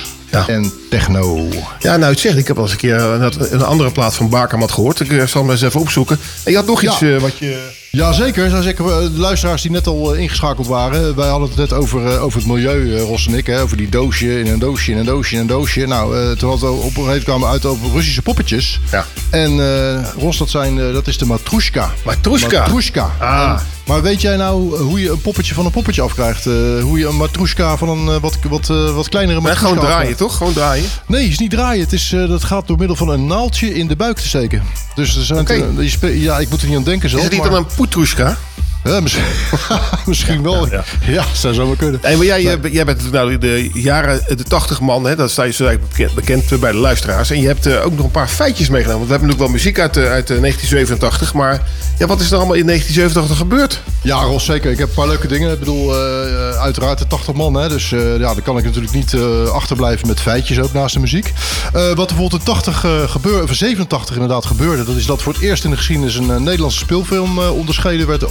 [0.46, 1.48] en techno.
[1.78, 4.72] Ja, nou, het zegt, ik heb al eens een keer een andere plaat van Bakermat
[4.72, 5.00] gehoord.
[5.00, 6.18] Ik zal hem eens even opzoeken.
[6.44, 7.18] En je had nog iets Ja.
[7.18, 7.80] wat je...
[7.92, 8.48] Ja, zeker.
[8.50, 8.84] Nou, zeker.
[8.84, 11.14] De luisteraars die net al eh, ingeschakeld waren.
[11.16, 13.46] Wij hadden het net over, eh, over het milieu, eh, Ros en ik.
[13.46, 15.86] Hè, over die doosje in een doosje in een doosje in een doosje.
[15.86, 18.80] Nou, eh, toen hadden we op een gegeven moment kwamen we uit over Russische poppetjes.
[18.90, 19.06] Ja.
[19.30, 21.90] En eh, Ros, dat, zijn, eh, dat is de matrushka.
[22.04, 22.58] Matrushka?
[22.60, 23.10] Matrushka.
[23.18, 23.50] Ah.
[23.58, 26.46] En- maar weet jij nou hoe je een poppetje van een poppetje afkrijgt?
[26.46, 29.78] Eh, hoe je een matrushka van een eh, wat, wat, eh, wat kleinere matrushka gewoon
[29.78, 30.18] draaien, afkrijgt?
[30.18, 30.36] toch?
[30.36, 30.84] Gewoon draaien.
[31.06, 31.82] Nee, het is niet draaien.
[31.82, 34.62] Het is, eh, dat gaat door middel van een naaldje in de buik te steken.
[34.94, 37.22] Dus er zijn eh, spe- ja, ik moet er niet aan denken Is zelf.
[37.24, 38.36] het niet maar- dan een Utuśka
[38.84, 39.24] ja, misschien,
[40.06, 40.68] misschien wel.
[41.06, 42.00] Ja, zou zo maar kunnen.
[42.02, 45.42] Hey, maar jij, eh, jij bent nou de jaren, de 80 man, hè, dat sta
[45.42, 47.30] je zo bekend, bekend bij de luisteraars.
[47.30, 49.06] En je hebt eh, ook nog een paar feitjes meegenomen.
[49.06, 51.34] Want we hebben natuurlijk wel muziek uit, eh, uit eh, 1987.
[51.34, 51.62] Maar
[51.98, 53.82] ja, wat is er allemaal in 1987 gebeurd?
[54.02, 54.70] Ja, Ros, zeker.
[54.70, 55.52] Ik heb een paar leuke dingen.
[55.52, 57.54] Ik bedoel, eh, uiteraard de 80 man.
[57.54, 60.94] Hè, dus eh, ja, dan kan ik natuurlijk niet eh, achterblijven met feitjes ook naast
[60.94, 61.32] de muziek.
[61.72, 64.84] Eh, wat er bijvoorbeeld in 80 eh gebeurde, of 87 inderdaad gebeurde...
[64.84, 68.06] dat is dat voor het eerst in de geschiedenis een eh, Nederlandse speelfilm eh, onderscheiden,
[68.06, 68.24] werd,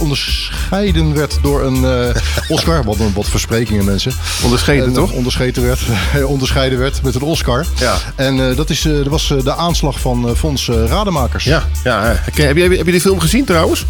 [0.50, 2.14] onderscheiden werd door een eh,
[2.56, 2.84] Oscar.
[2.84, 4.12] Wat, een- wat versprekingen mensen.
[4.44, 5.12] Onderscheiden, En, toch?
[5.12, 5.80] Onderscheiden werd,
[6.24, 7.66] onderscheiden werd met een Oscar.
[7.78, 7.94] Ja.
[8.16, 11.44] En eh, dat, is, eh, dat was de aanslag van Fons Rademakers.
[11.44, 13.84] Ja, ja heb, je, heb je die film gezien trouwens?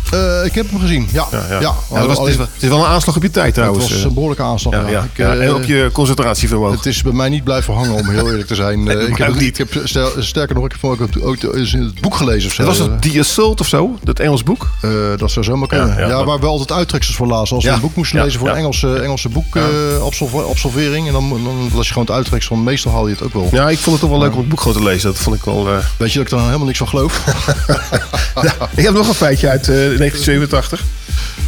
[0.44, 1.26] Ik heb hem gezien, ja.
[1.30, 1.60] Ja, ja.
[1.60, 1.74] ja.
[1.90, 3.84] Ja, dat was, het, is, wel- het is wel een aanslag op je tijd trouwens.
[3.84, 4.90] Het was een behoorlijke aanslag.
[4.90, 5.06] Ja.
[5.12, 6.76] Ik, en op je concentratievermogen.
[6.76, 8.82] Het is bij mij niet blijven hangen, om heel eerlijk te zijn.
[8.92, 9.58] Nee, ik, heb, niet.
[9.58, 9.82] ik heb
[10.18, 12.64] sterker nog, ik heb ook het, ook het, het boek gelezen of zo.
[12.64, 13.98] was het The Assault of zo?
[14.02, 14.70] Dat Engels boek?
[15.16, 15.88] Dat zou zomaar kunnen.
[15.88, 17.54] Ja, Ja, ja, maar- we altijd uittreksels voor lazen.
[17.54, 19.62] Als we Ja, een boek moesten ja, lezen voor een Engelse, Engelse boek eh,
[20.02, 21.06] absolve- absolvering.
[21.06, 22.56] En dan, dan las je gewoon het uittreksel.
[22.56, 23.48] Meestal haal je het ook wel.
[23.52, 25.12] Ja, ik vond het toch wel leuk om het boek gewoon te lezen.
[25.12, 25.68] Dat vond ik wel...
[25.68, 27.24] eh, Weet je dat ik daar helemaal niks van geloof?
[28.76, 30.84] Ik heb nog een feitje uit eh, 1987.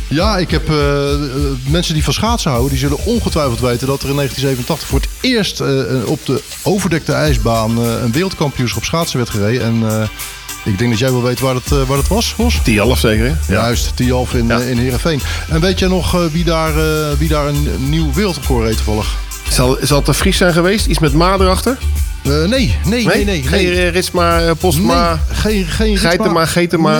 [0.08, 1.20] Ja, ik heb eh, eh,
[1.68, 5.08] mensen die van schaatsen houden, die zullen ongetwijfeld weten dat er in 1987 voor het
[5.20, 9.62] eerst eh, op de overdekte ijsbaan eh, een wereldkampioenschap schaatsen werd gereden.
[9.62, 10.08] En eh,
[10.64, 12.60] ik denk dat jij wel weet waar het, eh, waar het was, Ros?
[12.62, 13.52] Tialf zeker, hè?
[13.52, 15.20] Juist, Tialf in, eh, in Heerenveen.
[15.48, 16.72] En weet jij nog eh, wie, daar,
[17.18, 19.16] wie daar een nieuw wereldrecord reed toevallig?
[19.50, 20.86] Zal, zal het een Fries zijn geweest?
[20.86, 21.78] Iets met Ma erachter?
[22.22, 23.42] Nee, nee, nee, nee.
[23.42, 23.88] Geen nee.
[23.88, 26.44] Ritsma, Postma, Nee, geen, geen Geitema,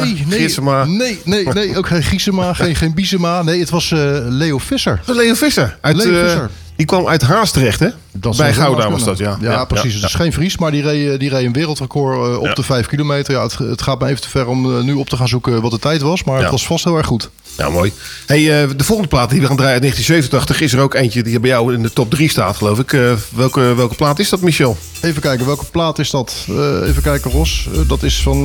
[0.04, 0.48] nee, nee.
[0.86, 3.42] Nee, nee, nee, ook geen Giesema, geen, geen Biesema.
[3.42, 3.92] Nee, het was
[4.28, 5.00] Leo Visser.
[5.04, 5.78] Leo Visser.
[5.80, 6.48] Uit, Leo.
[6.76, 7.88] Die kwam uit Haastrecht, hè?
[8.12, 9.38] Dat Bij Gouda was dat, ja.
[9.40, 9.94] Ja, precies.
[9.94, 12.62] Het is geen Fries, maar die reed, eh, die reed een wereldrecord eh, op de
[12.62, 13.34] 5 kilometer.
[13.34, 15.60] Ja, het, het gaat me even te ver om eh, nu op te gaan zoeken
[15.62, 16.24] wat de tijd was.
[16.24, 17.30] Maar het was vast heel erg goed.
[17.56, 17.92] Ja, mooi.
[18.26, 18.44] Hey,
[18.76, 21.50] de volgende plaat die we gaan draaien uit 1987 is er ook eentje die bij
[21.50, 22.98] jou in de top 3 staat, geloof ik.
[23.34, 24.76] Welke, welke plaat is dat, Michel?
[25.00, 26.34] Even kijken, welke plaat is dat?
[26.82, 27.68] Even kijken, Ros.
[27.86, 28.44] Dat is van...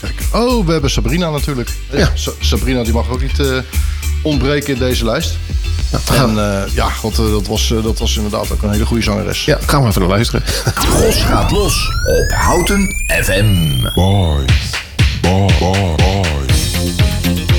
[0.00, 0.14] kijk.
[0.32, 1.70] Oh, we hebben Sabrina natuurlijk.
[1.92, 2.10] Ja.
[2.14, 3.40] Sa- Sabrina die mag ook niet
[4.24, 5.36] ontbreken in deze lijst.
[6.12, 9.02] en eh, ja, want eh, dat, was, eh, dat was inderdaad ook een hele goede
[9.02, 9.44] zangeres.
[9.44, 10.42] Ja, gaan we even naar luisteren.
[11.00, 13.82] Ros gaat los op Houten FM.
[13.94, 14.70] Boys,
[15.20, 16.70] boy, boy, boys.
[16.72, 17.53] Boys,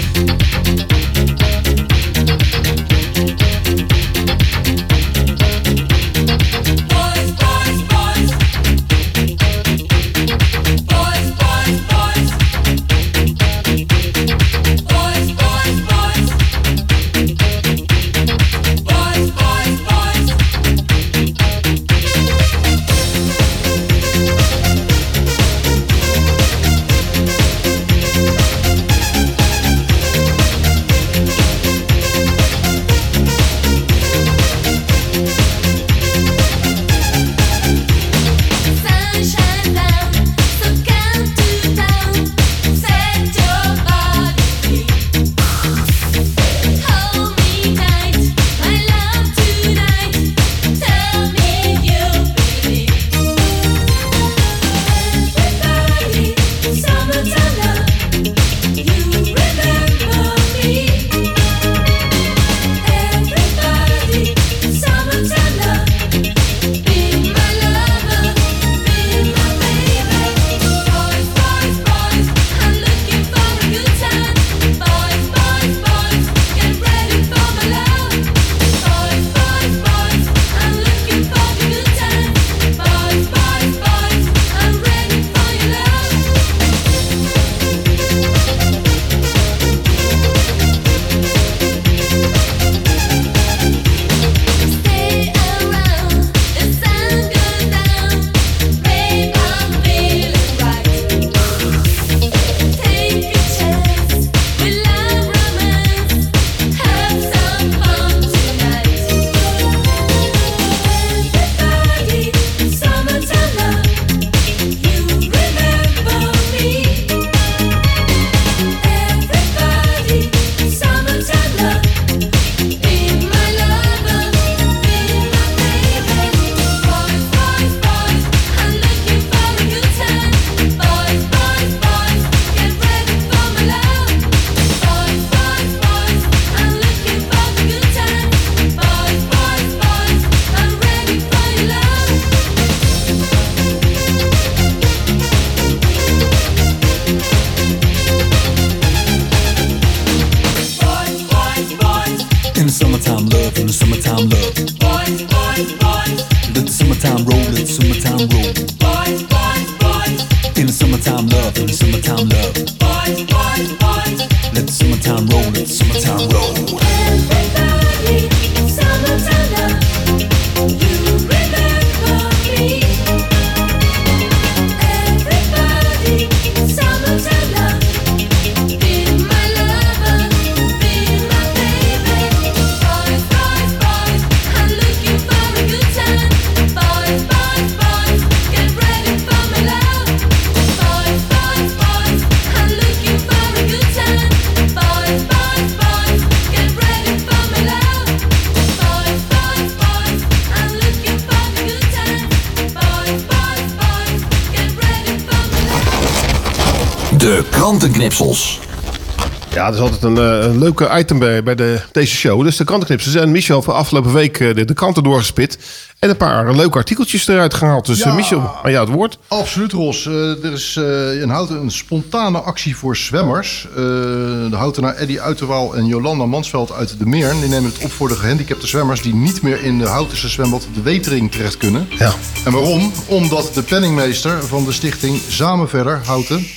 [210.06, 212.44] een, eh, een leuke item bij, bij de, deze show.
[212.44, 213.16] Dus de krantenknipsels.
[213.16, 215.58] En Michel heeft afgelopen week eh, de, de kranten doorgespit.
[216.00, 217.86] En een paar leuke artikeltjes eruit gehaald.
[217.86, 218.06] Dus Ja.
[218.06, 219.18] eh, Michel, aan jou het woord.
[219.28, 220.06] Absoluut, Ros.
[220.06, 223.68] Er is een, houten, een spontane actie voor zwemmers.
[223.76, 227.32] De houtenaar Eddy Uiterwaal en Jolanda Mansveld uit de Meer...
[227.32, 229.02] die nemen het op voor de gehandicapte zwemmers...
[229.02, 231.88] die niet meer in de Houtense zwembad De Wetering terecht kunnen.
[231.98, 232.14] Ja.
[232.46, 232.92] En waarom?
[233.06, 236.48] Omdat de penningmeester van de stichting Samen Verder Houten...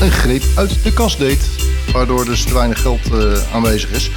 [0.00, 1.40] een greep uit de kast deed.
[1.92, 4.10] Waardoor dus te weinig geld eh, aanwezig is.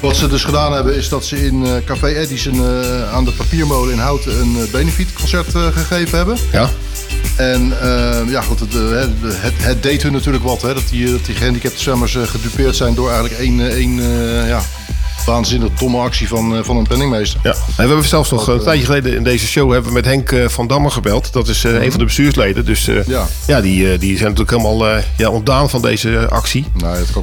[0.00, 3.24] Wat ze dus gedaan hebben is dat ze in eh, Café Eddy's een, eh, aan
[3.24, 4.40] de papiermolen in Houten...
[4.40, 6.36] een benefietconcert gegeven hebben.
[6.52, 6.70] Ja.
[7.36, 7.74] En
[8.28, 10.62] ja, goed, het, het, het, deed hun natuurlijk wat.
[10.62, 14.02] Hè, dat, die, dat die gehandicapte zwemmers gedupeerd zijn door eigenlijk één, één
[14.46, 14.62] ja,
[15.26, 17.40] waanzinnig domme actie van, eh, van een penningmeester.
[17.42, 17.50] Ja.
[17.50, 20.32] En we hebben zelfs nog een tijdje geleden in deze show hebben we met Henk
[20.32, 21.32] eh, van Dammer gebeld.
[21.32, 22.64] Dat is eh, een van de bestuursleden.
[22.64, 23.26] Dus eh, Ja.
[23.46, 23.60] ja.
[23.60, 26.66] die, eh, die zijn natuurlijk helemaal eh, ja, ontdaan van deze actie.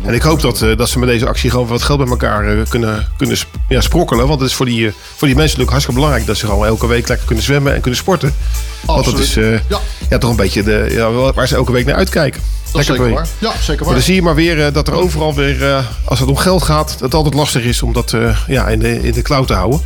[0.05, 2.57] en ik hoop dat, eh, dat ze met deze actie gewoon wat geld bij elkaar
[2.57, 3.37] eh, kunnen, kunnen
[3.69, 4.27] ja, sprokkelen.
[4.27, 6.65] Want het is voor die, eh, voor die mensen natuurlijk hartstikke belangrijk dat ze gewoon
[6.65, 8.33] elke week lekker kunnen zwemmen en kunnen sporten.
[8.85, 9.59] Want dat is eh,
[10.09, 12.41] ja, toch een beetje de, ja, waar ze elke week naar uitkijken.
[12.71, 13.27] Dat is Lekker zeker waar.
[13.39, 13.93] Ja, zeker Maar waar.
[13.93, 16.63] dan zie je maar weer eh, dat er overal weer, eh, als het om geld
[16.63, 19.47] gaat, dat het altijd lastig is om dat eh, ja, in, de, in de cloud
[19.47, 19.81] te houden.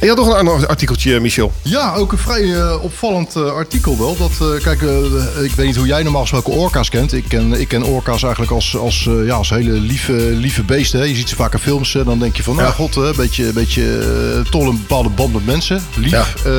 [0.00, 1.52] En je had nog een ander artikeltje, Michel.
[1.62, 4.16] Ja, ook een vrij eh, opvallend eh, artikel wel.
[4.16, 7.12] Dat, eh, kijk, eh, ik weet niet hoe jij normaal gesproken orka's kent.
[7.12, 10.98] Ik ken, ik ken orka's eigenlijk als, als, eh, ja, als hele lieve, lieve beesten.
[11.00, 11.04] Hè.
[11.04, 11.94] Je ziet ze vaak in films.
[11.94, 13.98] eh, dan denk je van, nou god, een beetje, beetje
[14.44, 15.82] eh, toch een bepaalde band met mensen.
[15.94, 16.34] Lief.
[16.44, 16.52] Eh,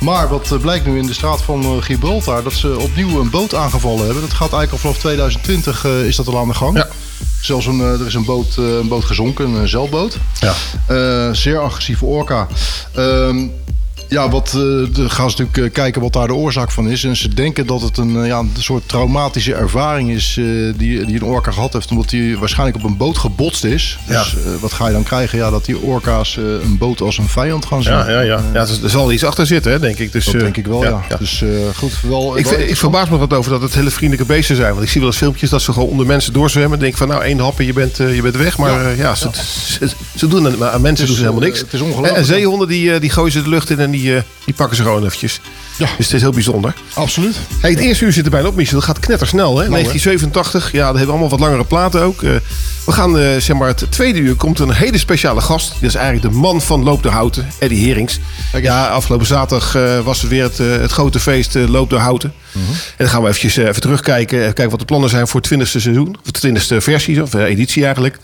[0.00, 2.42] maar wat eh, blijkt nu in de straat van eh, Gibraltar...
[2.42, 4.20] dat ze opnieuw een boot aangevallen hebben.
[4.22, 6.84] Dat gaat eigenlijk al vanaf 2020 eh, is dat al aan de gang.
[7.40, 10.16] Zelfs een, eh, er is een boot, eh, een boot gezonken, een zeilboot.
[10.40, 10.54] Ja.
[10.86, 12.46] Eh, zeer agressieve orka.
[12.94, 13.46] Ehm,
[14.08, 17.04] ja, wat, de, gaan ze natuurlijk eh, kijken wat daar de oorzaak van is.
[17.04, 20.34] En ze denken dat het een, eh, ja, een soort traumatische ervaring is
[20.76, 21.90] die, die een orka gehad heeft.
[21.90, 23.98] Omdat hij waarschijnlijk op een boot gebotst is.
[24.06, 25.38] Dus eh, wat ga je dan krijgen?
[25.38, 27.92] Ja, dat die orka's een boot als een vijand gaan zien.
[27.92, 28.42] Ja, ja, ja.
[28.52, 30.12] ja er zal iets achter zitten, hè, denk ik.
[30.12, 31.02] Dus, Dat denk ik wel, ja.
[31.18, 31.44] Dus
[31.74, 32.38] goed, wel...
[32.38, 34.72] Ik, wel ik verbaas me wat over dat het hele vriendelijke beesten zijn.
[34.72, 36.72] Want ik zie wel eens filmpjes dat ze gewoon onder mensen doorzwemmen.
[36.72, 38.58] En denk van nou, één hap en je bent, je bent weg.
[38.58, 38.88] Maar Ja.
[38.88, 39.28] ja, ja, ze,
[39.78, 41.60] Ze, ze doen aan, mensen is, doen ze helemaal niks.
[41.60, 42.12] het is ongelooflijk.
[42.14, 44.76] En, en zeehonden die, die gooien ze de lucht in en die, eh, die pakken
[44.76, 45.40] ze gewoon eventjes.
[45.78, 45.88] Ja.
[45.96, 46.74] Dus het is heel bijzonder.
[46.94, 47.36] Absoluut.
[47.60, 48.74] Hey, het eerste uur zit er bijna op, Michel.
[48.74, 49.62] Dat gaat knettersnel, hè?
[49.62, 49.68] hè?
[49.68, 50.72] 1987.
[50.72, 52.22] Ja, daar hebben we allemaal wat langere platen ook.
[52.22, 52.30] Eh,
[52.86, 55.68] we gaan, eh, zeg maar, het tweede uur komt een hele speciale gast.
[55.68, 58.18] Dat is eigenlijk de man van Loop de Houten, Eddie Herings.
[58.62, 59.72] Ja, afgelopen zaterdag
[60.04, 62.32] was het weer het, het grote feest Loop de Houten.
[62.52, 62.70] Mhm.
[62.70, 64.38] En dan gaan we eventjes even terugkijken.
[64.38, 66.16] kijken wat de plannen zijn voor het 20e seizoen.
[66.24, 68.18] Of de 20e versie, of editie eigenlijk.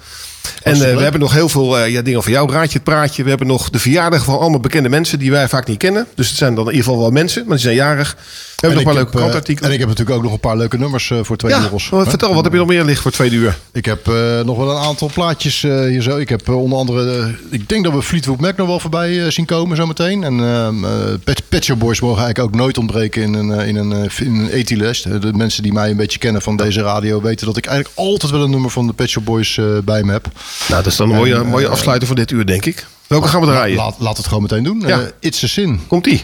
[0.62, 3.22] En eh, we hebben nog heel veel eh, ja, dingen van jou, raadje het praatje.
[3.22, 6.06] We hebben nog de verjaardag van allemaal bekende mensen die wij vaak niet kennen.
[6.14, 8.16] Dus het zijn dan in ieder geval wel mensen, maar die zijn jarig.
[8.16, 9.68] We hebben nog En maar ik leuke eh, krantartikelen.
[9.68, 12.34] En ik heb natuurlijk ook nog een paar leuke nummers voor twee Ja, wat- vertel,
[12.34, 13.58] wat heb je nog meer liggen voor twee uur?
[13.72, 14.06] Ik heb
[14.44, 16.16] nog wel een aantal plaatjes hier zo.
[16.16, 19.76] Ik heb onder andere, ik denk dat we Fleetwood Mac nog wel voorbij zien komen
[19.76, 20.24] zometeen.
[20.24, 20.90] En ehm, eh,
[21.24, 24.48] Pet, Pet Shop Boys mogen eigenlijk ook nooit ontbreken in een, in een, in een
[24.50, 25.06] etylist.
[25.06, 27.98] Eh, De mensen die mij een beetje kennen van deze radio weten dat ik eigenlijk
[27.98, 30.26] altijd wel een nummer van de Pet Shop Boys bij me heb.
[30.68, 32.86] Nou, dat is dan een mooie, En, mooie eh, afsluiter voor dit uur, denk ik.
[33.06, 33.76] Welke gaan we draaien?
[33.76, 34.80] Laat, laat het gewoon meteen doen.
[34.86, 35.00] Ja.
[35.00, 35.80] Eh, It's a Sin.
[35.86, 36.22] Komt-ie.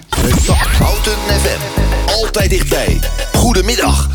[0.79, 1.81] Houten FM.
[2.11, 2.99] Altijd dichtbij.
[3.33, 4.09] Goedemiddag.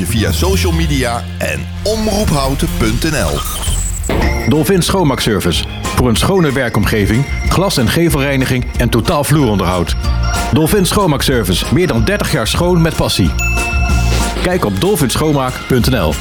[0.00, 3.38] Je via social media en omroephouten.nl.
[4.48, 5.64] Dolphin Schoonmaakservice.
[5.82, 9.96] Voor een schone werkomgeving, glas- en gevelreiniging en totaal vloeronderhoud.
[10.52, 11.74] Dolphin Schoonmaakservice.
[11.74, 13.30] Meer dan 30 jaar schoon met passie.
[14.42, 16.14] Kijk op dolphinschoonmaak.nl.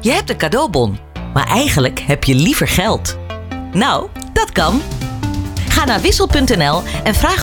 [0.00, 0.98] Je hebt een cadeaubon,
[1.34, 3.18] maar eigenlijk heb je liever geld.
[3.72, 4.82] Nou, dat kan.
[5.68, 7.38] Ga naar wissel.nl en vraag